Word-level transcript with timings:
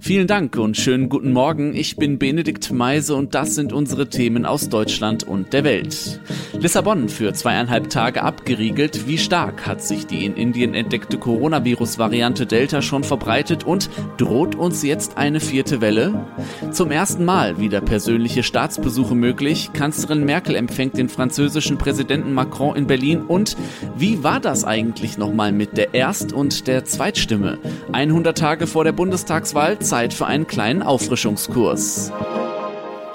Vielen 0.00 0.26
Dank 0.26 0.56
und 0.58 0.76
schönen 0.76 1.08
guten 1.08 1.32
Morgen. 1.32 1.74
Ich 1.74 1.96
bin 1.96 2.18
Benedikt 2.18 2.72
Meise 2.72 3.14
und 3.14 3.34
das 3.34 3.54
sind 3.54 3.72
unsere 3.72 4.08
Themen 4.08 4.44
aus 4.44 4.68
Deutschland 4.68 5.24
und 5.24 5.54
der 5.54 5.64
Welt. 5.64 6.20
Lissabon 6.58 7.08
für 7.08 7.32
zweieinhalb 7.32 7.88
Tage 7.88 8.22
abgeriegelt. 8.22 9.08
Wie 9.08 9.16
stark 9.16 9.66
hat 9.66 9.82
sich 9.82 10.06
die 10.06 10.26
in 10.26 10.34
Indien 10.36 10.74
entdeckte 10.74 11.16
Coronavirus-Variante 11.16 12.44
Delta 12.46 12.82
schon 12.82 13.02
verbreitet 13.02 13.64
und 13.64 13.88
droht 14.18 14.54
uns 14.54 14.82
jetzt 14.82 15.16
eine 15.16 15.40
vierte 15.40 15.80
Welle? 15.80 16.26
Zum 16.70 16.90
ersten 16.90 17.24
Mal 17.24 17.58
wieder 17.58 17.80
persönliche 17.80 18.42
Staatsbesuche 18.42 19.14
möglich. 19.14 19.70
Kanzlerin 19.72 20.24
Merkel 20.24 20.54
empfängt 20.54 20.98
den 20.98 21.08
französischen 21.08 21.78
Präsidenten 21.78 22.34
Macron 22.34 22.76
in 22.76 22.86
Berlin 22.86 23.22
und 23.22 23.56
wie 23.96 24.22
war 24.22 24.40
das 24.40 24.64
eigentlich 24.64 25.16
nochmal 25.16 25.52
mit 25.52 25.78
der 25.78 25.94
Erst- 25.94 26.34
und 26.34 26.66
der 26.66 26.84
Zweitstimme? 26.84 27.58
100 27.92 28.36
Tage 28.36 28.66
vor 28.66 28.84
der 28.84 28.92
Bundestags 28.92 29.45
Bundestagswahl 29.46 29.78
Zeit 29.78 30.12
für 30.12 30.26
einen 30.26 30.46
kleinen 30.46 30.82
Auffrischungskurs. 30.82 32.10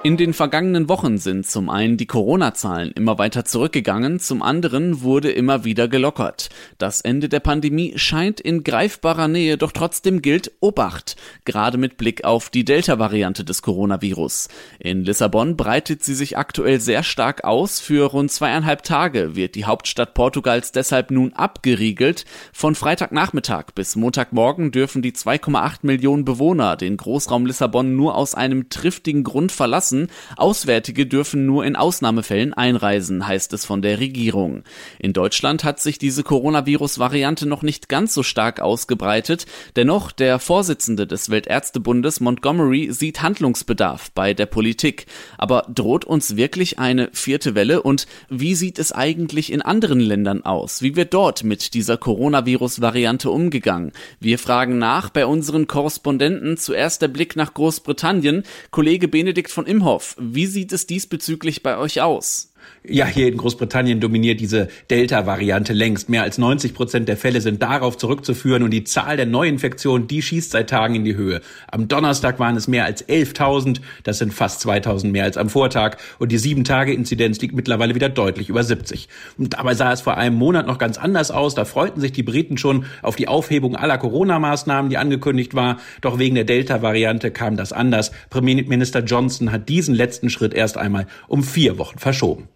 In 0.03 0.17
den 0.17 0.33
vergangenen 0.33 0.89
Wochen 0.89 1.19
sind 1.19 1.45
zum 1.45 1.69
einen 1.69 1.95
die 1.95 2.07
Corona-Zahlen 2.07 2.91
immer 2.93 3.19
weiter 3.19 3.45
zurückgegangen, 3.45 4.19
zum 4.19 4.41
anderen 4.41 5.03
wurde 5.03 5.29
immer 5.29 5.63
wieder 5.63 5.87
gelockert. 5.87 6.49
Das 6.79 7.01
Ende 7.01 7.29
der 7.29 7.39
Pandemie 7.39 7.93
scheint 7.97 8.41
in 8.41 8.63
greifbarer 8.63 9.27
Nähe, 9.27 9.59
doch 9.59 9.71
trotzdem 9.71 10.23
gilt 10.23 10.53
Obacht, 10.59 11.17
gerade 11.45 11.77
mit 11.77 11.97
Blick 11.97 12.23
auf 12.23 12.49
die 12.49 12.65
Delta-Variante 12.65 13.45
des 13.45 13.61
Coronavirus. 13.61 14.47
In 14.79 15.03
Lissabon 15.03 15.55
breitet 15.55 16.03
sie 16.03 16.15
sich 16.15 16.35
aktuell 16.35 16.79
sehr 16.79 17.03
stark 17.03 17.43
aus. 17.43 17.79
Für 17.79 18.05
rund 18.05 18.31
zweieinhalb 18.31 18.81
Tage 18.81 19.35
wird 19.35 19.53
die 19.53 19.65
Hauptstadt 19.65 20.15
Portugals 20.15 20.71
deshalb 20.71 21.11
nun 21.11 21.33
abgeriegelt. 21.33 22.25
Von 22.53 22.73
Freitagnachmittag 22.73 23.65
bis 23.75 23.95
Montagmorgen 23.95 24.71
dürfen 24.71 25.03
die 25.03 25.11
2,8 25.11 25.81
Millionen 25.83 26.25
Bewohner 26.25 26.75
den 26.75 26.97
Großraum 26.97 27.45
Lissabon 27.45 27.95
nur 27.95 28.15
aus 28.15 28.33
einem 28.33 28.69
triftigen 28.69 29.23
Grund 29.23 29.51
verlassen 29.51 29.90
lassen. 29.91 30.07
Auswärtige 30.37 31.05
dürfen 31.05 31.45
nur 31.45 31.65
in 31.65 31.75
Ausnahmefällen 31.75 32.53
einreisen, 32.53 33.27
heißt 33.27 33.53
es 33.53 33.65
von 33.65 33.81
der 33.81 33.99
Regierung. 33.99 34.63
In 34.99 35.13
Deutschland 35.13 35.63
hat 35.63 35.79
sich 35.79 35.97
diese 35.97 36.23
Coronavirus-Variante 36.23 37.45
noch 37.45 37.61
nicht 37.61 37.89
ganz 37.89 38.13
so 38.13 38.23
stark 38.23 38.59
ausgebreitet. 38.59 39.45
Dennoch, 39.75 40.11
der 40.11 40.39
Vorsitzende 40.39 41.07
des 41.07 41.29
Weltärztebundes 41.29 42.19
Montgomery 42.19 42.91
sieht 42.91 43.21
Handlungsbedarf 43.21 44.11
bei 44.11 44.33
der 44.33 44.45
Politik. 44.45 45.05
Aber 45.37 45.65
droht 45.73 46.05
uns 46.05 46.35
wirklich 46.35 46.79
eine 46.79 47.09
vierte 47.13 47.55
Welle 47.55 47.81
und 47.81 48.07
wie 48.29 48.55
sieht 48.55 48.79
es 48.79 48.91
eigentlich 48.91 49.51
in 49.51 49.61
anderen 49.61 49.99
Ländern 49.99 50.43
aus? 50.43 50.81
Wie 50.81 50.95
wird 50.95 51.13
dort 51.13 51.43
mit 51.43 51.73
dieser 51.73 51.97
Coronavirus-Variante 51.97 53.29
umgegangen? 53.29 53.91
Wir 54.19 54.39
fragen 54.39 54.77
nach 54.77 55.09
bei 55.09 55.25
unseren 55.25 55.67
Korrespondenten. 55.67 56.57
Zuerst 56.57 57.01
der 57.01 57.07
Blick 57.07 57.35
nach 57.35 57.53
Großbritannien. 57.53 58.43
Kollege 58.71 59.07
Benedikt 59.07 59.51
von 59.51 59.65
Im 59.65 59.80
Imhoff, 59.81 60.15
wie 60.19 60.45
sieht 60.45 60.73
es 60.73 60.85
diesbezüglich 60.85 61.63
bei 61.63 61.75
euch 61.75 62.01
aus? 62.01 62.50
Ja, 62.83 63.05
hier 63.05 63.27
in 63.27 63.37
Großbritannien 63.37 63.99
dominiert 63.99 64.39
diese 64.39 64.67
Delta-Variante 64.89 65.71
längst. 65.71 66.09
Mehr 66.09 66.23
als 66.23 66.39
90 66.39 66.73
Prozent 66.73 67.07
der 67.07 67.15
Fälle 67.15 67.39
sind 67.39 67.61
darauf 67.61 67.95
zurückzuführen 67.95 68.63
und 68.63 68.71
die 68.71 68.83
Zahl 68.83 69.17
der 69.17 69.27
Neuinfektionen, 69.27 70.07
die 70.07 70.23
schießt 70.23 70.49
seit 70.49 70.71
Tagen 70.71 70.95
in 70.95 71.05
die 71.05 71.15
Höhe. 71.15 71.41
Am 71.69 71.87
Donnerstag 71.87 72.39
waren 72.39 72.55
es 72.55 72.67
mehr 72.67 72.85
als 72.85 73.07
11.000, 73.07 73.81
das 74.03 74.17
sind 74.17 74.33
fast 74.33 74.65
2.000 74.65 75.11
mehr 75.11 75.25
als 75.25 75.37
am 75.37 75.49
Vortag 75.49 75.97
und 76.17 76.31
die 76.31 76.39
7-Tage-Inzidenz 76.39 77.39
liegt 77.39 77.53
mittlerweile 77.53 77.93
wieder 77.93 78.09
deutlich 78.09 78.49
über 78.49 78.63
70. 78.63 79.07
Und 79.37 79.53
dabei 79.53 79.75
sah 79.75 79.91
es 79.91 80.01
vor 80.01 80.17
einem 80.17 80.35
Monat 80.35 80.65
noch 80.65 80.79
ganz 80.79 80.97
anders 80.97 81.29
aus. 81.29 81.53
Da 81.53 81.65
freuten 81.65 82.01
sich 82.01 82.13
die 82.13 82.23
Briten 82.23 82.57
schon 82.57 82.85
auf 83.03 83.15
die 83.15 83.27
Aufhebung 83.27 83.75
aller 83.75 83.99
Corona-Maßnahmen, 83.99 84.89
die 84.89 84.97
angekündigt 84.97 85.53
war. 85.53 85.77
Doch 86.01 86.17
wegen 86.17 86.33
der 86.33 86.45
Delta-Variante 86.45 87.29
kam 87.29 87.57
das 87.57 87.73
anders. 87.73 88.11
Premierminister 88.31 89.01
Johnson 89.01 89.51
hat 89.51 89.69
diesen 89.69 89.93
letzten 89.93 90.31
Schritt 90.31 90.55
erst 90.55 90.77
einmal 90.77 91.05
um 91.27 91.43
vier 91.43 91.77
Wochen 91.77 91.99
verschoben. 91.99 92.47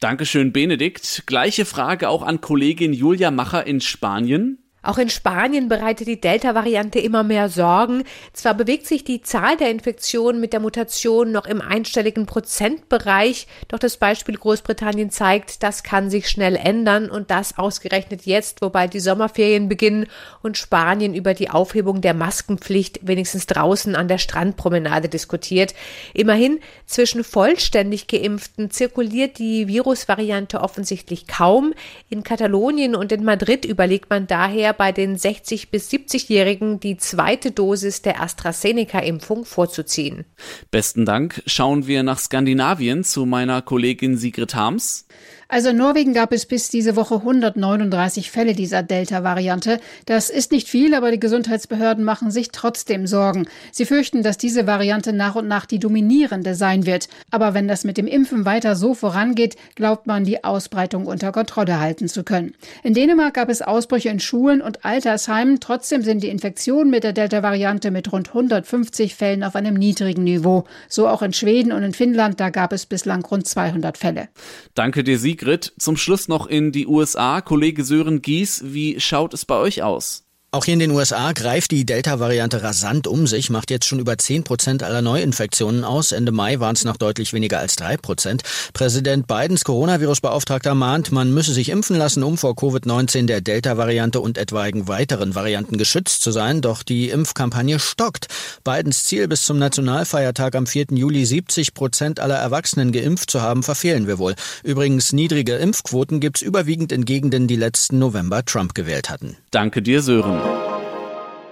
Dankeschön, 0.00 0.52
Benedikt. 0.52 1.24
Gleiche 1.26 1.64
Frage 1.64 2.08
auch 2.08 2.22
an 2.22 2.40
Kollegin 2.40 2.92
Julia 2.92 3.32
Macher 3.32 3.66
in 3.66 3.80
Spanien. 3.80 4.58
Auch 4.88 4.96
in 4.96 5.10
Spanien 5.10 5.68
bereitet 5.68 6.08
die 6.08 6.18
Delta-Variante 6.18 6.98
immer 6.98 7.22
mehr 7.22 7.50
Sorgen. 7.50 8.04
Zwar 8.32 8.54
bewegt 8.54 8.86
sich 8.86 9.04
die 9.04 9.20
Zahl 9.20 9.58
der 9.58 9.70
Infektionen 9.70 10.40
mit 10.40 10.54
der 10.54 10.60
Mutation 10.60 11.30
noch 11.30 11.44
im 11.44 11.60
einstelligen 11.60 12.24
Prozentbereich, 12.24 13.48
doch 13.68 13.78
das 13.78 13.98
Beispiel 13.98 14.38
Großbritannien 14.38 15.10
zeigt, 15.10 15.62
das 15.62 15.82
kann 15.82 16.08
sich 16.08 16.30
schnell 16.30 16.56
ändern 16.56 17.10
und 17.10 17.30
das 17.30 17.58
ausgerechnet 17.58 18.24
jetzt, 18.24 18.62
wobei 18.62 18.86
die 18.86 19.00
Sommerferien 19.00 19.68
beginnen 19.68 20.06
und 20.42 20.56
Spanien 20.56 21.12
über 21.12 21.34
die 21.34 21.50
Aufhebung 21.50 22.00
der 22.00 22.14
Maskenpflicht 22.14 23.00
wenigstens 23.06 23.44
draußen 23.44 23.94
an 23.94 24.08
der 24.08 24.16
Strandpromenade 24.16 25.10
diskutiert. 25.10 25.74
Immerhin 26.14 26.60
zwischen 26.86 27.24
vollständig 27.24 28.06
geimpften 28.06 28.70
zirkuliert 28.70 29.38
die 29.38 29.68
Virusvariante 29.68 30.62
offensichtlich 30.62 31.26
kaum. 31.26 31.74
In 32.08 32.22
Katalonien 32.22 32.94
und 32.94 33.12
in 33.12 33.22
Madrid 33.22 33.66
überlegt 33.66 34.08
man 34.08 34.26
daher, 34.26 34.77
bei 34.78 34.92
den 34.92 35.18
60 35.18 35.70
bis 35.70 35.90
70-Jährigen 35.90 36.80
die 36.80 36.96
zweite 36.96 37.50
Dosis 37.50 38.00
der 38.00 38.22
AstraZeneca-Impfung 38.22 39.44
vorzuziehen. 39.44 40.24
Besten 40.70 41.04
Dank. 41.04 41.42
Schauen 41.44 41.86
wir 41.86 42.02
nach 42.02 42.18
Skandinavien 42.18 43.04
zu 43.04 43.26
meiner 43.26 43.60
Kollegin 43.60 44.16
Sigrid 44.16 44.54
Harms. 44.54 45.06
Also 45.50 45.70
in 45.70 45.78
Norwegen 45.78 46.12
gab 46.12 46.32
es 46.32 46.44
bis 46.44 46.68
diese 46.68 46.94
Woche 46.94 47.14
139 47.14 48.30
Fälle 48.30 48.52
dieser 48.52 48.82
Delta-Variante. 48.82 49.80
Das 50.04 50.28
ist 50.28 50.52
nicht 50.52 50.68
viel, 50.68 50.92
aber 50.92 51.10
die 51.10 51.18
Gesundheitsbehörden 51.18 52.04
machen 52.04 52.30
sich 52.30 52.50
trotzdem 52.50 53.06
Sorgen. 53.06 53.48
Sie 53.72 53.86
fürchten, 53.86 54.22
dass 54.22 54.36
diese 54.36 54.66
Variante 54.66 55.14
nach 55.14 55.36
und 55.36 55.48
nach 55.48 55.64
die 55.64 55.78
dominierende 55.78 56.54
sein 56.54 56.84
wird. 56.84 57.08
Aber 57.30 57.54
wenn 57.54 57.66
das 57.66 57.84
mit 57.84 57.96
dem 57.96 58.06
Impfen 58.06 58.44
weiter 58.44 58.76
so 58.76 58.92
vorangeht, 58.92 59.56
glaubt 59.74 60.06
man, 60.06 60.24
die 60.24 60.44
Ausbreitung 60.44 61.06
unter 61.06 61.32
Kontrolle 61.32 61.80
halten 61.80 62.08
zu 62.08 62.24
können. 62.24 62.52
In 62.82 62.92
Dänemark 62.92 63.32
gab 63.32 63.48
es 63.48 63.62
Ausbrüche 63.62 64.10
in 64.10 64.20
Schulen 64.20 64.57
und 64.62 64.84
Altersheimen. 64.84 65.60
Trotzdem 65.60 66.02
sind 66.02 66.22
die 66.22 66.28
Infektionen 66.28 66.90
mit 66.90 67.04
der 67.04 67.12
Delta-Variante 67.12 67.90
mit 67.90 68.12
rund 68.12 68.28
150 68.28 69.14
Fällen 69.14 69.44
auf 69.44 69.56
einem 69.56 69.74
niedrigen 69.74 70.24
Niveau. 70.24 70.64
So 70.88 71.08
auch 71.08 71.22
in 71.22 71.32
Schweden 71.32 71.72
und 71.72 71.82
in 71.82 71.94
Finnland, 71.94 72.40
da 72.40 72.50
gab 72.50 72.72
es 72.72 72.86
bislang 72.86 73.24
rund 73.24 73.46
200 73.46 73.98
Fälle. 73.98 74.28
Danke 74.74 75.04
dir. 75.04 75.18
Sigrid. 75.18 75.72
Zum 75.78 75.96
Schluss 75.96 76.28
noch 76.28 76.46
in 76.46 76.72
die 76.72 76.86
USA. 76.86 77.40
Kollege 77.40 77.84
Sören 77.84 78.22
Gies, 78.22 78.62
wie 78.66 79.00
schaut 79.00 79.34
es 79.34 79.44
bei 79.44 79.56
euch 79.56 79.82
aus? 79.82 80.27
Auch 80.50 80.64
hier 80.64 80.72
in 80.72 80.80
den 80.80 80.92
USA 80.92 81.32
greift 81.32 81.72
die 81.72 81.84
Delta-Variante 81.84 82.62
rasant 82.62 83.06
um 83.06 83.26
sich, 83.26 83.50
macht 83.50 83.70
jetzt 83.70 83.84
schon 83.84 83.98
über 83.98 84.16
10 84.16 84.44
Prozent 84.44 84.82
aller 84.82 85.02
Neuinfektionen 85.02 85.84
aus. 85.84 86.10
Ende 86.10 86.32
Mai 86.32 86.58
waren 86.58 86.74
es 86.74 86.86
noch 86.86 86.96
deutlich 86.96 87.34
weniger 87.34 87.58
als 87.58 87.76
3 87.76 87.98
Prozent. 87.98 88.44
Präsident 88.72 89.26
Bidens 89.26 89.66
Coronavirus-Beauftragter 89.66 90.74
mahnt, 90.74 91.12
man 91.12 91.34
müsse 91.34 91.52
sich 91.52 91.68
impfen 91.68 91.98
lassen, 91.98 92.22
um 92.22 92.38
vor 92.38 92.54
Covid-19 92.54 93.26
der 93.26 93.42
Delta-Variante 93.42 94.22
und 94.22 94.38
etwaigen 94.38 94.88
weiteren 94.88 95.34
Varianten 95.34 95.76
geschützt 95.76 96.22
zu 96.22 96.30
sein. 96.30 96.62
Doch 96.62 96.82
die 96.82 97.10
Impfkampagne 97.10 97.78
stockt. 97.78 98.28
Bidens 98.64 99.04
Ziel, 99.04 99.28
bis 99.28 99.42
zum 99.42 99.58
Nationalfeiertag 99.58 100.56
am 100.56 100.66
4. 100.66 100.86
Juli 100.92 101.26
70 101.26 101.74
Prozent 101.74 102.20
aller 102.20 102.38
Erwachsenen 102.38 102.92
geimpft 102.92 103.30
zu 103.30 103.42
haben, 103.42 103.62
verfehlen 103.62 104.06
wir 104.06 104.18
wohl. 104.18 104.34
Übrigens, 104.64 105.12
niedrige 105.12 105.56
Impfquoten 105.56 106.20
gibt 106.20 106.38
es 106.38 106.42
überwiegend 106.42 106.90
in 106.90 107.04
Gegenden, 107.04 107.48
die 107.48 107.56
letzten 107.56 107.98
November 107.98 108.46
Trump 108.46 108.74
gewählt 108.74 109.10
hatten. 109.10 109.36
Danke 109.50 109.82
dir, 109.82 110.00
Sören. 110.00 110.38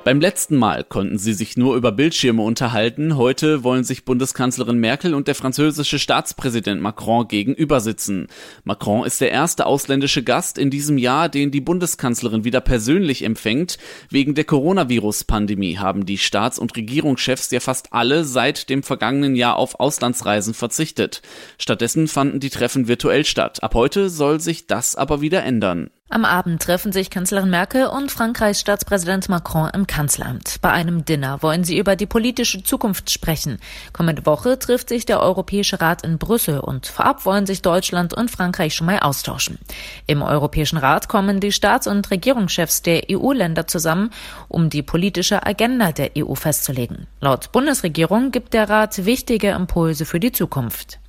Beim 0.06 0.20
letzten 0.20 0.54
Mal 0.54 0.84
konnten 0.84 1.18
sie 1.18 1.32
sich 1.32 1.56
nur 1.56 1.74
über 1.74 1.90
Bildschirme 1.90 2.40
unterhalten. 2.40 3.16
Heute 3.16 3.64
wollen 3.64 3.82
sich 3.82 4.04
Bundeskanzlerin 4.04 4.78
Merkel 4.78 5.14
und 5.14 5.26
der 5.26 5.34
französische 5.34 5.98
Staatspräsident 5.98 6.80
Macron 6.80 7.26
gegenüber 7.26 7.80
sitzen. 7.80 8.28
Macron 8.62 9.04
ist 9.04 9.20
der 9.20 9.32
erste 9.32 9.66
ausländische 9.66 10.22
Gast 10.22 10.58
in 10.58 10.70
diesem 10.70 10.96
Jahr, 10.96 11.28
den 11.28 11.50
die 11.50 11.60
Bundeskanzlerin 11.60 12.44
wieder 12.44 12.60
persönlich 12.60 13.24
empfängt. 13.24 13.78
Wegen 14.08 14.36
der 14.36 14.44
Coronavirus-Pandemie 14.44 15.78
haben 15.78 16.06
die 16.06 16.18
Staats- 16.18 16.60
und 16.60 16.76
Regierungschefs 16.76 17.50
ja 17.50 17.58
fast 17.58 17.92
alle 17.92 18.22
seit 18.22 18.70
dem 18.70 18.84
vergangenen 18.84 19.34
Jahr 19.34 19.56
auf 19.56 19.80
Auslandsreisen 19.80 20.54
verzichtet. 20.54 21.20
Stattdessen 21.58 22.06
fanden 22.06 22.38
die 22.38 22.50
Treffen 22.50 22.86
virtuell 22.86 23.24
statt. 23.24 23.60
Ab 23.64 23.74
heute 23.74 24.08
soll 24.08 24.38
sich 24.38 24.68
das 24.68 24.94
aber 24.94 25.20
wieder 25.20 25.42
ändern. 25.42 25.90
Am 26.08 26.24
Abend 26.24 26.62
treffen 26.62 26.92
sich 26.92 27.10
Kanzlerin 27.10 27.50
Merkel 27.50 27.88
und 27.88 28.12
Frankreichs 28.12 28.60
Staatspräsident 28.60 29.28
Macron 29.28 29.70
im 29.70 29.88
Kanzleramt. 29.88 30.58
Bei 30.62 30.70
einem 30.70 31.04
Dinner 31.04 31.42
wollen 31.42 31.64
sie 31.64 31.76
über 31.76 31.96
die 31.96 32.06
politische 32.06 32.62
Zukunft 32.62 33.10
sprechen. 33.10 33.58
Kommende 33.92 34.24
Woche 34.24 34.56
trifft 34.56 34.88
sich 34.88 35.04
der 35.04 35.20
Europäische 35.20 35.80
Rat 35.80 36.04
in 36.04 36.18
Brüssel 36.18 36.60
und 36.60 36.86
vorab 36.86 37.26
wollen 37.26 37.44
sich 37.44 37.60
Deutschland 37.60 38.14
und 38.14 38.30
Frankreich 38.30 38.76
schon 38.76 38.86
mal 38.86 39.00
austauschen. 39.00 39.58
Im 40.06 40.22
Europäischen 40.22 40.78
Rat 40.78 41.08
kommen 41.08 41.40
die 41.40 41.50
Staats- 41.50 41.88
und 41.88 42.08
Regierungschefs 42.08 42.82
der 42.82 43.02
EU-Länder 43.10 43.66
zusammen, 43.66 44.10
um 44.46 44.70
die 44.70 44.82
politische 44.82 45.44
Agenda 45.44 45.90
der 45.90 46.12
EU 46.16 46.34
festzulegen. 46.34 47.08
Laut 47.20 47.50
Bundesregierung 47.50 48.30
gibt 48.30 48.54
der 48.54 48.70
Rat 48.70 49.04
wichtige 49.04 49.50
Impulse 49.50 50.04
für 50.04 50.20
die 50.20 50.30
Zukunft. 50.30 51.00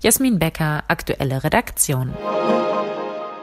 Jasmin 0.00 0.40
Becker, 0.40 0.82
aktuelle 0.88 1.44
Redaktion. 1.44 2.12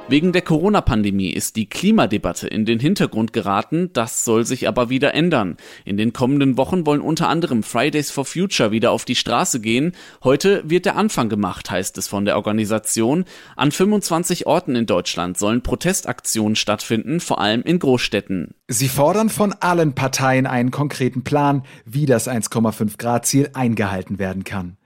Wegen 0.09 0.31
der 0.31 0.41
Corona-Pandemie 0.41 1.31
ist 1.31 1.57
die 1.57 1.67
Klimadebatte 1.67 2.47
in 2.47 2.63
den 2.63 2.79
Hintergrund 2.79 3.33
geraten, 3.33 3.89
das 3.91 4.23
soll 4.23 4.45
sich 4.45 4.69
aber 4.69 4.89
wieder 4.89 5.13
ändern. 5.13 5.57
In 5.83 5.97
den 5.97 6.13
kommenden 6.13 6.55
Wochen 6.55 6.85
wollen 6.85 7.01
unter 7.01 7.27
anderem 7.27 7.61
Fridays 7.61 8.09
for 8.09 8.23
Future 8.23 8.71
wieder 8.71 8.91
auf 8.91 9.03
die 9.03 9.15
Straße 9.15 9.59
gehen. 9.59 9.91
Heute 10.23 10.63
wird 10.65 10.85
der 10.85 10.95
Anfang 10.95 11.27
gemacht, 11.27 11.69
heißt 11.69 11.97
es 11.97 12.07
von 12.07 12.23
der 12.23 12.37
Organisation. 12.37 13.25
An 13.57 13.73
25 13.73 14.47
Orten 14.47 14.77
in 14.77 14.85
Deutschland 14.85 15.37
sollen 15.37 15.61
Protestaktionen 15.61 16.55
stattfinden, 16.55 17.19
vor 17.19 17.41
allem 17.41 17.61
in 17.63 17.77
Großstädten. 17.77 18.53
Sie 18.69 18.87
fordern 18.87 19.27
von 19.27 19.51
allen 19.59 19.93
Parteien 19.93 20.47
einen 20.47 20.71
konkreten 20.71 21.25
Plan, 21.25 21.63
wie 21.83 22.05
das 22.05 22.29
1,5 22.29 22.97
Grad 22.97 23.25
Ziel 23.25 23.49
eingehalten 23.53 24.19
werden 24.19 24.45
kann. 24.45 24.76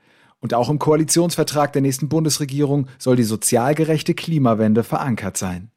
Und 0.42 0.54
auch 0.54 0.68
im 0.68 0.80
Koalitionsvertrag 0.80 1.72
der 1.72 1.82
nächsten 1.82 2.08
Bundesregierung 2.08 2.88
soll 2.98 3.14
die 3.14 3.22
sozial 3.22 3.76
gerechte 3.76 4.12
Klimawende 4.12 4.82
verankert 4.82 5.36
sein. 5.36 5.70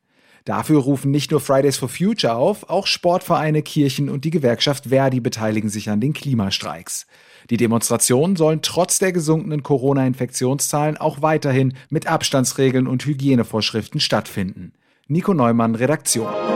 Dafür 0.44 0.79
rufen 0.79 1.12
nicht 1.12 1.31
nur 1.31 1.39
Fridays 1.39 1.77
for 1.77 1.88
Future 1.88 2.35
auf, 2.35 2.69
auch 2.69 2.88
Sportvereine, 2.88 3.62
Kirchen 3.62 4.09
und 4.09 4.25
die 4.25 4.31
Gewerkschaft 4.31 4.85
Verdi 4.89 5.19
beteiligen 5.19 5.69
sich 5.69 5.89
an 5.89 6.01
den 6.01 6.13
Klimastreiks. 6.13 7.06
Die 7.51 7.57
Demonstrationen 7.57 8.35
sollen 8.35 8.62
trotz 8.63 8.97
der 8.97 9.12
gesunkenen 9.12 9.62
Corona-Infektionszahlen 9.63 10.97
auch 10.97 11.21
weiterhin 11.21 11.73
mit 11.89 12.07
Abstandsregeln 12.07 12.88
und 12.88 13.06
Hygienevorschriften 13.06 14.00
stattfinden. 14.00 14.73
Nico 15.07 15.35
Neumann, 15.35 15.75
Redaktion. 15.75 16.54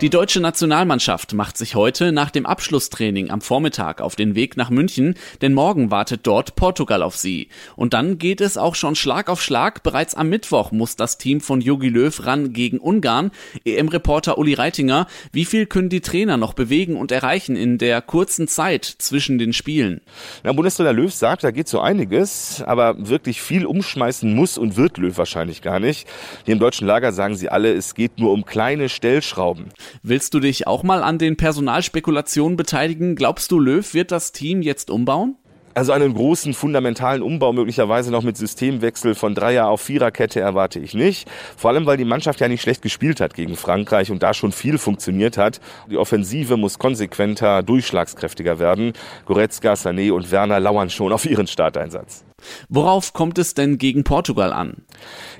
Die 0.00 0.10
deutsche 0.10 0.40
Nationalmannschaft 0.40 1.34
macht 1.34 1.56
sich 1.56 1.76
heute 1.76 2.10
nach 2.10 2.30
dem 2.30 2.46
Abschlusstraining 2.46 3.30
am 3.30 3.40
Vormittag 3.40 4.00
auf 4.00 4.16
den 4.16 4.34
Weg 4.34 4.56
nach 4.56 4.68
München, 4.68 5.14
denn 5.40 5.54
morgen 5.54 5.92
wartet 5.92 6.26
dort 6.26 6.56
Portugal 6.56 7.00
auf 7.00 7.16
sie. 7.16 7.48
Und 7.76 7.94
dann 7.94 8.18
geht 8.18 8.40
es 8.40 8.58
auch 8.58 8.74
schon 8.74 8.96
Schlag 8.96 9.30
auf 9.30 9.40
Schlag. 9.40 9.84
Bereits 9.84 10.16
am 10.16 10.28
Mittwoch 10.28 10.72
muss 10.72 10.96
das 10.96 11.16
Team 11.16 11.40
von 11.40 11.60
Jogi 11.60 11.90
Löw 11.90 12.26
ran 12.26 12.52
gegen 12.52 12.80
Ungarn. 12.80 13.30
EM-Reporter 13.64 14.36
Uli 14.36 14.54
Reitinger, 14.54 15.06
wie 15.30 15.44
viel 15.44 15.66
können 15.66 15.90
die 15.90 16.00
Trainer 16.00 16.38
noch 16.38 16.54
bewegen 16.54 16.96
und 16.96 17.12
erreichen 17.12 17.54
in 17.54 17.78
der 17.78 18.02
kurzen 18.02 18.48
Zeit 18.48 18.84
zwischen 18.84 19.38
den 19.38 19.52
Spielen? 19.52 20.00
Ja, 20.42 20.52
Bundestrainer 20.52 20.92
Löw 20.92 21.14
sagt, 21.14 21.44
da 21.44 21.52
geht 21.52 21.68
so 21.68 21.78
einiges, 21.78 22.64
aber 22.66 22.96
wirklich 23.08 23.40
viel 23.40 23.64
umschmeißen 23.64 24.34
muss 24.34 24.58
und 24.58 24.76
wird 24.76 24.98
Löw 24.98 25.16
wahrscheinlich 25.16 25.62
gar 25.62 25.78
nicht. 25.78 26.08
Hier 26.44 26.54
im 26.54 26.58
deutschen 26.58 26.88
Lager 26.88 27.12
sagen 27.12 27.36
sie 27.36 27.48
alle, 27.48 27.72
es 27.72 27.94
geht 27.94 28.18
nur 28.18 28.32
um 28.32 28.44
kleine 28.44 28.88
Stellschrauben. 28.88 29.70
Willst 30.02 30.34
du 30.34 30.40
dich 30.40 30.66
auch 30.66 30.82
mal 30.82 31.02
an 31.02 31.18
den 31.18 31.36
Personalspekulationen 31.36 32.56
beteiligen? 32.56 33.16
Glaubst 33.16 33.50
du, 33.52 33.58
Löw 33.58 33.94
wird 33.94 34.10
das 34.10 34.32
Team 34.32 34.62
jetzt 34.62 34.90
umbauen? 34.90 35.36
Also 35.76 35.90
einen 35.90 36.14
großen 36.14 36.54
fundamentalen 36.54 37.20
Umbau 37.20 37.52
möglicherweise 37.52 38.12
noch 38.12 38.22
mit 38.22 38.36
Systemwechsel 38.36 39.16
von 39.16 39.34
Dreier 39.34 39.66
auf 39.66 39.80
Viererkette 39.80 40.38
erwarte 40.38 40.78
ich 40.78 40.94
nicht. 40.94 41.28
Vor 41.56 41.70
allem, 41.70 41.84
weil 41.84 41.96
die 41.96 42.04
Mannschaft 42.04 42.40
ja 42.40 42.46
nicht 42.46 42.62
schlecht 42.62 42.80
gespielt 42.80 43.20
hat 43.20 43.34
gegen 43.34 43.56
Frankreich 43.56 44.12
und 44.12 44.22
da 44.22 44.34
schon 44.34 44.52
viel 44.52 44.78
funktioniert 44.78 45.36
hat. 45.36 45.60
Die 45.90 45.96
Offensive 45.96 46.56
muss 46.56 46.78
konsequenter, 46.78 47.64
durchschlagskräftiger 47.64 48.60
werden. 48.60 48.92
Goretzka, 49.26 49.72
Sané 49.72 50.12
und 50.12 50.30
Werner 50.30 50.60
lauern 50.60 50.90
schon 50.90 51.12
auf 51.12 51.26
ihren 51.26 51.48
Starteinsatz. 51.48 52.24
Worauf 52.68 53.12
kommt 53.12 53.38
es 53.38 53.54
denn 53.54 53.78
gegen 53.78 54.04
Portugal 54.04 54.52
an? 54.52 54.82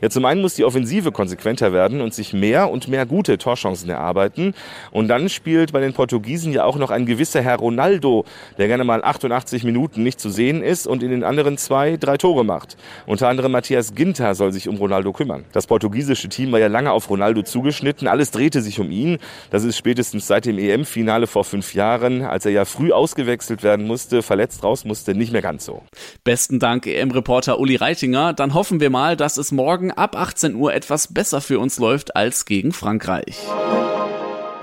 Ja, 0.01 0.11
zum 0.11 0.25
einen 0.25 0.41
muss 0.41 0.55
die 0.55 0.65
Offensive 0.65 1.13
konsequenter 1.13 1.73
werden 1.73 2.01
und 2.01 2.15
sich 2.15 2.33
mehr 2.33 2.71
und 2.71 2.89
mehr 2.89 3.07
gute 3.07 3.39
Torchancen 3.39 3.91
erarbeiten. 3.91 4.55
Und 4.91 5.09
dann 5.09 5.29
spielt 5.29 5.73
bei 5.73 5.81
den 5.81 5.93
Portugiesen 5.93 6.53
ja 6.53 6.65
auch 6.65 6.77
noch 6.77 6.91
ein 6.91 7.07
gewisser 7.07 7.43
Herr 7.43 7.57
Ronaldo, 7.57 8.25
der 8.59 8.69
gerne 8.69 8.85
mal 8.85 9.03
88 9.03 9.65
Minuten 9.65 10.03
nicht 10.03 10.21
zu 10.21 10.31
sehen 10.31 10.63
ist 10.63 10.87
und 10.87 11.03
in 11.03 11.11
den 11.11 11.25
anderen 11.25 11.59
zwei 11.59 11.97
drei 11.97 12.17
Tore 12.17 12.45
macht. 12.45 12.77
Unter 13.07 13.29
anderem 13.29 13.53
Matthias 13.53 13.95
Ginter 13.95 14.35
soll 14.35 14.53
sich 14.53 14.69
um 14.69 14.77
Ronaldo 14.77 15.13
kümmern. 15.13 15.45
Das 15.53 15.67
portugiesische 15.67 16.29
Team 16.29 16.53
war 16.53 16.61
ja 16.61 16.69
lange 16.69 16.93
auf 16.93 17.09
Ronaldo 17.11 17.43
zugeschnitten. 17.43 18.09
Alles 18.09 18.31
drehte 18.31 18.61
sich 18.61 18.81
um 18.81 18.91
ihn. 18.91 19.19
Das 19.51 19.65
ist 19.65 19.77
spätestens 19.77 20.27
seit 20.27 20.45
dem 20.47 20.59
EM-Finale 20.59 21.27
vor 21.27 21.45
fünf 21.45 21.75
Jahren, 21.75 22.23
als 22.23 22.47
er 22.47 22.53
ja 22.53 22.65
früh 22.65 22.93
ausgewechselt 22.93 23.63
werden 23.63 23.87
musste, 23.87 24.23
verletzt 24.23 24.63
raus 24.63 24.85
musste, 24.85 25.15
nicht 25.15 25.33
mehr 25.33 25.43
ganz 25.43 25.65
so. 25.65 25.83
Besten 26.25 26.59
Dank, 26.59 26.87
EM-Reporter 26.95 27.59
Uli 27.59 27.77
Reitinger. 27.77 28.33
Dann 28.33 28.55
hoffen 28.55 28.81
wir 28.81 28.91
mal, 28.91 29.17
dass 29.17 29.37
es 29.37 29.53
morgen 29.53 29.91
ab 29.91 30.17
18 30.17 30.55
Uhr 30.55 30.73
etwas 30.73 31.13
besser 31.13 31.41
für 31.41 31.59
uns 31.59 31.79
läuft 31.79 32.17
als 32.17 32.47
gegen 32.47 32.73
Frankreich. 32.73 33.37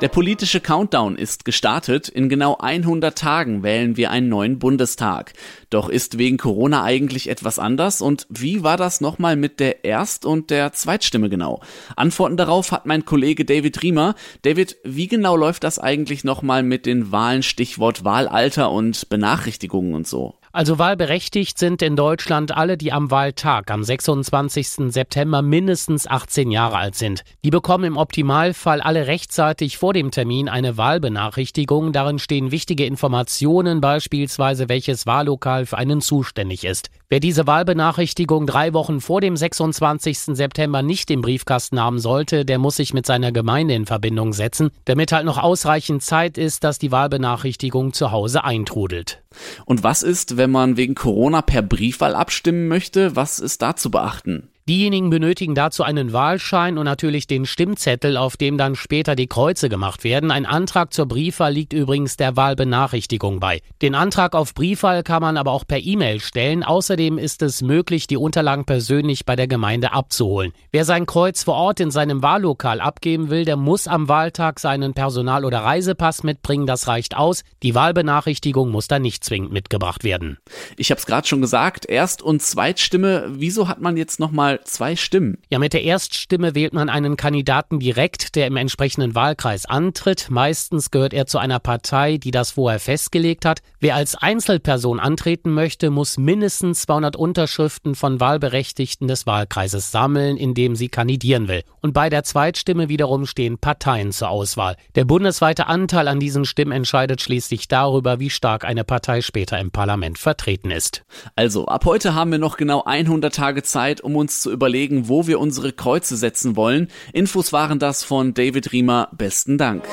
Der 0.02 0.08
politische 0.08 0.62
Countdown 0.62 1.16
ist 1.16 1.46
gestartet. 1.46 2.10
In 2.10 2.28
genau 2.28 2.58
100 2.58 3.16
Tagen 3.16 3.62
wählen 3.62 3.98
wir 3.98 4.10
einen 4.10 4.30
neuen 4.30 4.58
Bundestag. 4.58 5.34
Doch 5.70 5.90
ist 5.90 6.18
wegen 6.18 6.38
Corona 6.38 6.84
eigentlich 6.84 7.30
etwas 7.30 7.60
anders? 7.60 8.02
Und 8.02 8.26
wie 8.28 8.64
war 8.64 8.78
das 8.78 9.00
nochmal 9.00 9.36
mit 9.36 9.60
der 9.60 9.86
Erst- 9.86 10.26
und 10.26 10.50
der 10.50 10.74
Zweitstimme 10.74 11.30
genau? 11.30 11.62
Antworten 11.96 12.36
darauf 12.36 12.72
hat 12.72 12.88
mein 12.88 13.06
Kollege 13.06 13.46
David 13.46 13.84
Riemer. 13.84 14.16
David, 14.42 14.78
wie 14.84 15.08
genau 15.08 15.36
läuft 15.36 15.64
das 15.64 15.78
eigentlich 15.78 16.24
nochmal 16.24 16.64
mit 16.64 16.88
den 16.88 17.12
Wahlen, 17.12 17.44
Stichwort 17.44 18.04
Wahlalter 18.04 18.72
und 18.72 19.08
Benachrichtigungen 19.08 19.94
und 19.94 20.08
so? 20.08 20.34
Also 20.54 20.78
wahlberechtigt 20.78 21.58
sind 21.58 21.82
in 21.82 21.96
Deutschland 21.96 22.58
alle, 22.58 22.76
die 22.78 22.92
am 22.92 23.10
Wahltag 23.10 23.72
am 23.72 23.86
26. 23.86 24.92
September 24.92 25.42
mindestens 25.42 26.08
18 26.08 26.52
Jahre 26.52 26.76
alt 26.76 26.96
sind. 26.96 27.24
Die 27.46 27.52
bekommen 27.52 27.86
im 27.86 27.96
Optimalfall 27.96 28.82
alle 28.82 29.08
rechtzeitig 29.08 29.78
vor 29.78 29.94
dem 29.94 30.12
Termin 30.12 30.50
eine 30.50 30.76
Wahlbenachrichtigung. 30.76 31.94
Darin 31.94 32.20
stehen 32.20 32.52
wichtige 32.52 32.86
Informationen, 32.86 33.80
beispielsweise 33.80 34.68
welches 34.68 35.06
Wahllokal 35.06 35.66
für 35.66 35.78
einen 35.78 36.02
zuständig 36.02 36.66
ist. 36.66 36.90
Wer 37.08 37.22
diese 37.22 37.48
Wahlbenachrichtigung 37.48 38.46
drei 38.46 38.74
Wochen 38.74 39.00
vor 39.00 39.22
dem 39.22 39.38
26. 39.38 40.20
September 40.36 40.82
nicht 40.82 41.12
im 41.12 41.22
Briefkasten 41.22 41.80
haben 41.80 42.00
sollte, 42.00 42.44
der 42.44 42.58
muss 42.58 42.76
sich 42.76 42.94
mit 42.94 43.06
seiner 43.06 43.32
Gemeinde 43.32 43.74
in 43.74 43.86
Verbindung 43.86 44.34
setzen, 44.34 44.72
damit 44.84 45.14
halt 45.14 45.26
noch 45.26 45.38
ausreichend 45.38 46.04
Zeit 46.04 46.38
ist, 46.38 46.66
dass 46.66 46.78
die 46.78 46.92
Wahlbenachrichtigung 46.92 47.94
zu 47.94 48.12
Hause 48.12 48.44
eintrudelt. 48.44 49.22
Und 49.66 49.84
was 49.84 50.04
ist, 50.04 50.38
wenn 50.42 50.50
man 50.50 50.76
wegen 50.76 50.96
Corona 50.96 51.44
per 51.44 51.62
Briefwahl 51.62 52.16
abstimmen 52.16 52.68
möchte? 52.68 53.16
Was 53.16 53.38
ist 53.38 53.62
da 53.62 53.76
zu 53.76 53.92
beachten? 53.92 54.50
Diejenigen 54.72 55.10
benötigen 55.10 55.54
dazu 55.54 55.84
einen 55.84 56.14
Wahlschein 56.14 56.78
und 56.78 56.86
natürlich 56.86 57.28
den 57.28 57.46
Stimmzettel, 57.46 58.16
auf 58.16 58.38
dem 58.38 58.58
dann 58.58 58.76
später 58.76 59.18
die 59.18 59.28
Kreuze 59.28 59.68
gemacht 59.68 60.06
werden. 60.06 60.32
Ein 60.32 60.46
Antrag 60.46 60.94
zur 60.94 61.08
Briefwahl 61.08 61.52
liegt 61.52 61.74
übrigens 61.74 62.16
der 62.16 62.38
Wahlbenachrichtigung 62.38 63.42
bei. 63.42 63.60
Den 63.82 63.96
Antrag 63.96 64.34
auf 64.34 64.54
Briefwahl 64.54 65.04
kann 65.04 65.24
man 65.24 65.36
aber 65.36 65.52
auch 65.52 65.68
per 65.68 65.80
E-Mail 65.80 66.22
stellen. 66.22 66.64
Außerdem 66.64 67.18
ist 67.18 67.42
es 67.42 67.62
möglich, 67.62 68.08
die 68.08 68.16
Unterlagen 68.16 68.64
persönlich 68.64 69.26
bei 69.26 69.36
der 69.36 69.50
Gemeinde 69.50 69.92
abzuholen. 69.92 70.54
Wer 70.72 70.86
sein 70.86 71.06
Kreuz 71.06 71.44
vor 71.44 71.56
Ort 71.56 71.82
in 71.82 71.92
seinem 71.92 72.24
Wahllokal 72.24 72.80
abgeben 72.80 73.30
will, 73.30 73.44
der 73.44 73.58
muss 73.58 73.90
am 73.90 74.08
Wahltag 74.08 74.62
seinen 74.62 74.94
Personal- 74.94 75.44
oder 75.44 75.66
Reisepass 75.66 76.24
mitbringen. 76.24 76.66
Das 76.66 76.88
reicht 76.88 77.18
aus. 77.18 77.44
Die 77.62 77.76
Wahlbenachrichtigung 77.76 78.72
muss 78.72 78.88
dann 78.88 79.02
nicht 79.02 79.26
zwingend 79.26 79.52
mitgebracht 79.52 80.06
werden. 80.06 80.38
Ich 80.78 80.92
habe 80.92 81.00
es 81.00 81.06
gerade 81.06 81.28
schon 81.28 81.42
gesagt, 81.42 81.90
Erst- 81.90 82.22
und 82.22 82.42
Zweitstimme. 82.42 83.26
Wieso 83.32 83.68
hat 83.68 83.82
man 83.82 83.98
jetzt 83.98 84.22
noch 84.22 84.32
mal 84.62 84.66
zwei 84.66 84.96
Stimmen. 84.96 85.38
Ja, 85.50 85.60
mit 85.60 85.74
der 85.74 85.84
Erststimme 85.84 86.56
wählt 86.56 86.74
man 86.74 86.90
einen 86.90 87.18
Kandidaten 87.18 87.80
direkt, 87.80 88.36
der 88.36 88.48
im 88.48 88.58
entsprechenden 88.58 89.16
Wahlkreis 89.16 89.66
antritt. 89.66 90.28
Meistens 90.30 90.92
gehört 90.92 91.14
er 91.14 91.26
zu 91.26 91.38
einer 91.38 91.60
Partei, 91.60 92.18
die 92.18 92.32
das 92.32 92.52
vorher 92.52 92.80
festgelegt 92.80 93.46
hat. 93.46 93.62
Wer 93.80 93.96
als 93.96 94.16
Einzelperson 94.16 95.00
antreten 95.00 95.54
möchte, 95.54 95.90
muss 95.90 96.18
mindestens 96.18 96.84
200 96.84 97.16
Unterschriften 97.16 97.96
von 97.96 98.20
Wahlberechtigten 98.20 99.08
des 99.08 99.26
Wahlkreises 99.26 99.92
sammeln, 99.92 100.38
in 100.38 100.54
dem 100.54 100.76
sie 100.76 100.90
kandidieren 100.90 101.48
will. 101.48 101.64
Und 101.82 101.94
bei 101.94 102.10
der 102.10 102.24
Zweitstimme 102.24 102.90
wiederum 102.90 103.26
stehen 103.26 103.58
Parteien 103.58 104.12
zur 104.12 104.30
Auswahl. 104.30 104.76
Der 104.96 105.06
bundesweite 105.06 105.68
Anteil 105.68 106.08
an 106.08 106.20
diesen 106.20 106.46
Stimmen 106.46 106.72
entscheidet 106.72 107.22
schließlich 107.22 107.68
darüber, 107.68 108.20
wie 108.20 108.30
stark 108.30 108.66
eine 108.66 108.84
Partei 108.84 109.22
später 109.22 109.60
im 109.60 109.72
Parlament 109.72 110.20
vertreten 110.20 110.72
ist. 110.72 111.04
Also, 111.36 111.66
ab 111.66 111.86
heute 111.86 112.14
haben 112.14 112.32
wir 112.32 112.40
noch 112.40 112.58
genau 112.58 112.84
100 112.84 113.34
Tage 113.34 113.64
Zeit, 113.64 114.02
um 114.02 114.16
uns 114.16 114.41
zu 114.42 114.52
überlegen, 114.52 115.08
wo 115.08 115.28
wir 115.28 115.40
unsere 115.40 115.72
Kreuze 115.72 116.18
setzen 116.18 116.56
wollen. 116.56 116.90
Infos 117.14 117.54
waren 117.54 117.80
das 117.80 118.04
von 118.04 118.34
David 118.34 118.72
Riemer. 118.72 119.10
Besten 119.14 119.58
Dank. 119.58 119.86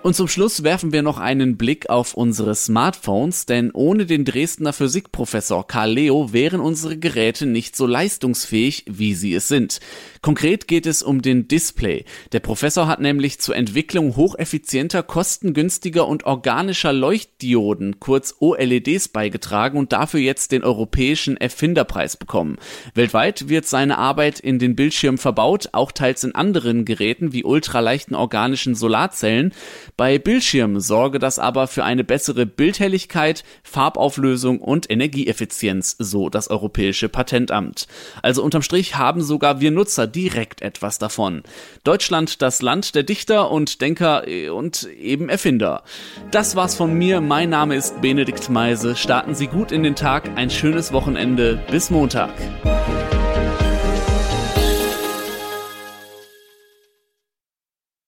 Und 0.00 0.14
zum 0.14 0.28
Schluss 0.28 0.62
werfen 0.62 0.92
wir 0.92 1.02
noch 1.02 1.18
einen 1.18 1.56
Blick 1.56 1.90
auf 1.90 2.14
unsere 2.14 2.54
Smartphones, 2.54 3.46
denn 3.46 3.72
ohne 3.72 4.06
den 4.06 4.24
Dresdner 4.24 4.72
Physikprofessor 4.72 5.66
Karl 5.66 5.90
Leo 5.90 6.32
wären 6.32 6.60
unsere 6.60 6.96
Geräte 6.96 7.46
nicht 7.46 7.74
so 7.74 7.84
leistungsfähig, 7.84 8.84
wie 8.88 9.14
sie 9.14 9.34
es 9.34 9.48
sind. 9.48 9.80
Konkret 10.22 10.68
geht 10.68 10.86
es 10.86 11.02
um 11.02 11.20
den 11.20 11.48
Display. 11.48 12.04
Der 12.30 12.38
Professor 12.38 12.86
hat 12.86 13.00
nämlich 13.00 13.40
zur 13.40 13.56
Entwicklung 13.56 14.14
hocheffizienter, 14.14 15.02
kostengünstiger 15.02 16.06
und 16.06 16.24
organischer 16.24 16.92
Leuchtdioden, 16.92 17.98
kurz 17.98 18.36
OLEDs, 18.38 19.08
beigetragen 19.08 19.78
und 19.78 19.92
dafür 19.92 20.20
jetzt 20.20 20.52
den 20.52 20.62
europäischen 20.62 21.36
Erfinderpreis 21.36 22.16
bekommen. 22.16 22.58
Weltweit 22.94 23.48
wird 23.48 23.66
seine 23.66 23.98
Arbeit 23.98 24.38
in 24.38 24.60
den 24.60 24.76
Bildschirm 24.76 25.18
verbaut, 25.18 25.70
auch 25.72 25.90
teils 25.90 26.22
in 26.22 26.36
anderen 26.36 26.84
Geräten 26.84 27.32
wie 27.32 27.44
ultraleichten 27.44 28.14
organischen 28.14 28.76
Solarzellen. 28.76 29.52
Bei 29.98 30.16
Bildschirmen 30.16 30.78
sorge 30.80 31.18
das 31.18 31.40
aber 31.40 31.66
für 31.66 31.82
eine 31.82 32.04
bessere 32.04 32.46
Bildhelligkeit, 32.46 33.42
Farbauflösung 33.64 34.60
und 34.60 34.88
Energieeffizienz, 34.88 35.96
so 35.98 36.28
das 36.30 36.48
Europäische 36.48 37.08
Patentamt. 37.08 37.88
Also 38.22 38.44
unterm 38.44 38.62
Strich 38.62 38.94
haben 38.96 39.22
sogar 39.22 39.60
wir 39.60 39.72
Nutzer 39.72 40.06
direkt 40.06 40.62
etwas 40.62 40.98
davon. 40.98 41.42
Deutschland 41.82 42.42
das 42.42 42.62
Land 42.62 42.94
der 42.94 43.02
Dichter 43.02 43.50
und 43.50 43.80
Denker 43.80 44.28
äh, 44.28 44.50
und 44.50 44.84
eben 44.84 45.28
Erfinder. 45.28 45.82
Das 46.30 46.54
war's 46.54 46.76
von 46.76 46.94
mir. 46.94 47.20
Mein 47.20 47.50
Name 47.50 47.74
ist 47.74 48.00
Benedikt 48.00 48.50
Meise. 48.50 48.94
Starten 48.94 49.34
Sie 49.34 49.48
gut 49.48 49.72
in 49.72 49.82
den 49.82 49.96
Tag. 49.96 50.30
Ein 50.36 50.48
schönes 50.48 50.92
Wochenende. 50.92 51.58
Bis 51.72 51.90
Montag. 51.90 52.30